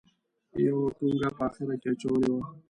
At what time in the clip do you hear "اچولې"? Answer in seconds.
1.93-2.29